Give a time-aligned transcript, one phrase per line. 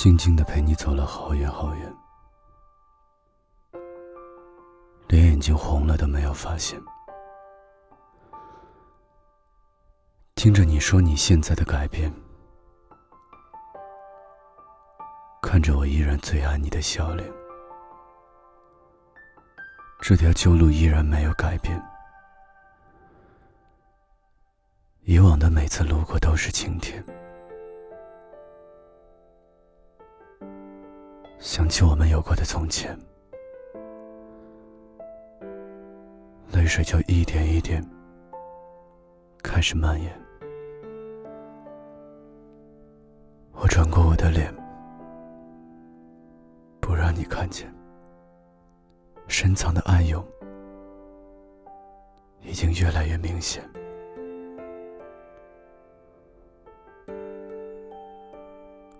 [0.00, 1.94] 静静的陪你走了好远好远，
[5.08, 6.80] 连眼睛红了都没有发现。
[10.36, 12.10] 听着你说你现在的改变，
[15.42, 17.30] 看着我依然最爱你的笑脸，
[20.00, 21.78] 这条旧路依然没有改变。
[25.02, 27.04] 以往的每次路过都是晴天。
[31.40, 32.94] 想起我们有过的从前，
[36.52, 37.82] 泪水就一点一点
[39.42, 40.20] 开始蔓延。
[43.52, 44.54] 我转过我的脸，
[46.78, 47.72] 不让你看见，
[49.26, 50.22] 深藏的暗涌
[52.42, 53.66] 已经越来越明显。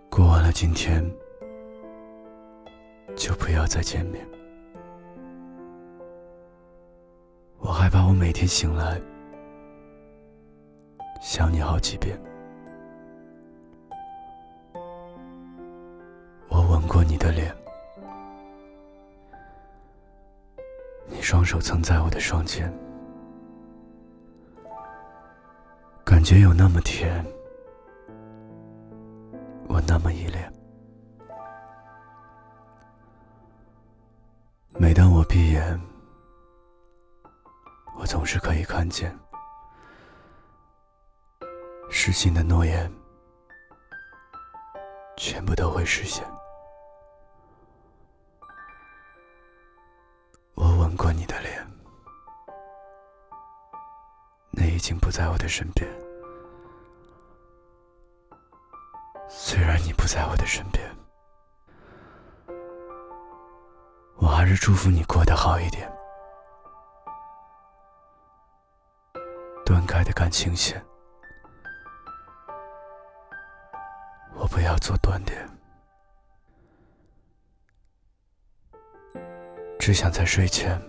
[0.08, 1.04] 过完了今天。
[3.16, 4.26] 就不要再见面。
[7.58, 9.00] 我害怕我每天醒来
[11.20, 12.18] 想你好几遍。
[16.48, 17.54] 我吻过你的脸，
[21.06, 22.72] 你双手曾在我的双肩，
[26.04, 27.24] 感觉有那么甜，
[29.68, 30.52] 我那么依恋。
[35.30, 35.80] 闭眼，
[37.96, 39.16] 我总是可以看见
[41.88, 42.92] 失信的诺言，
[45.16, 46.26] 全部都会实现。
[50.56, 51.64] 我吻过你的脸，
[54.50, 55.88] 你已经不在我的身边。
[59.28, 60.99] 虽然你不在我的身边。
[64.40, 65.86] 还是祝福你过得好一点。
[69.66, 70.82] 断开的感情线，
[74.34, 75.46] 我不要做断点，
[79.78, 80.80] 只想在睡前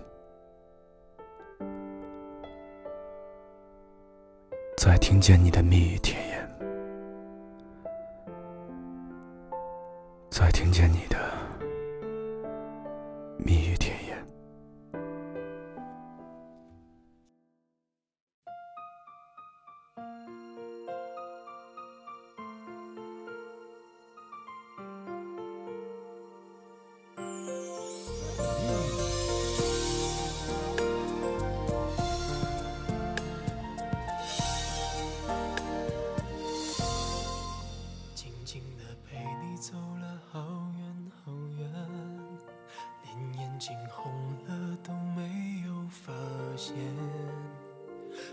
[4.78, 6.71] 再听见你的蜜语甜言，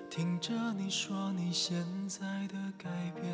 [0.10, 3.34] 听着你说你现在的改变，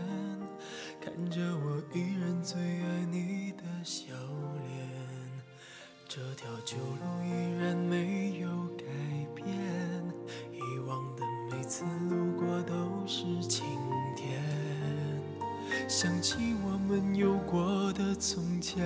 [1.01, 4.05] 看着我依然最爱你的笑
[4.67, 4.89] 脸，
[6.07, 8.47] 这条旧路依然没有
[8.77, 8.85] 改
[9.33, 9.47] 变，
[10.51, 13.65] 以往的每次路过都是晴
[14.15, 14.41] 天，
[15.87, 18.85] 想起我们有过的从前，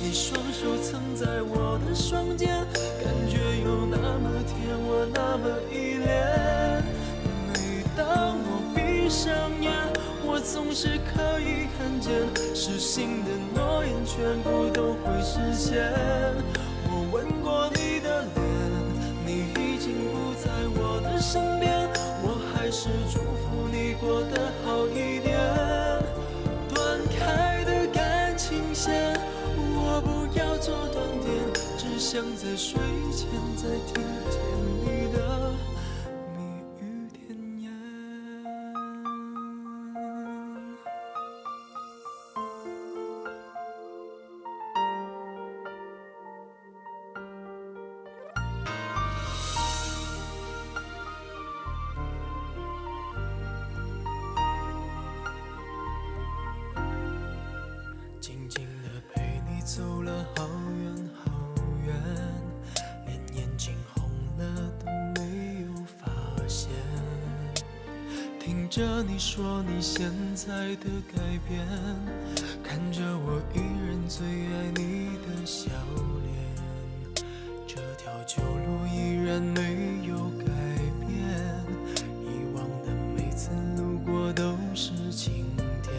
[0.00, 2.48] 你双手曾在我的双肩，
[3.02, 6.82] 感觉有那么甜，我那么依恋。
[7.48, 9.28] 每当我闭上
[9.60, 9.72] 眼。
[10.24, 12.12] 我总是可以看见，
[12.54, 15.90] 失信的诺言全部都会实现。
[16.84, 18.44] 我吻过你的脸，
[19.26, 21.88] 你已经不在我的身边，
[22.22, 22.88] 我还是
[32.18, 32.80] 只想在睡
[33.12, 34.47] 前再听见
[68.68, 71.66] 着你说你现在的改变，
[72.62, 75.70] 看着我依然最爱你的笑
[76.22, 77.24] 脸，
[77.66, 80.44] 这条旧路依然没有改
[81.00, 81.08] 变，
[82.22, 85.46] 以往的每次路过都是晴
[85.82, 85.94] 天。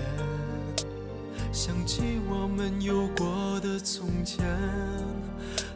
[1.51, 4.45] 想起我们有过的从前，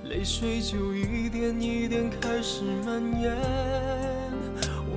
[0.03, 4.22] 泪水就一点一点开始蔓延。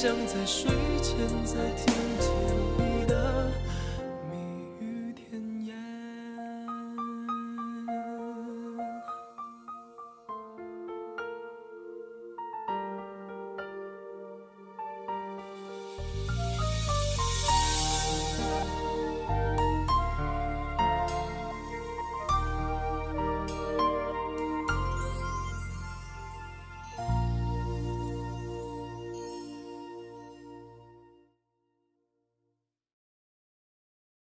[0.00, 0.70] 像，在睡
[1.02, 2.07] 前再听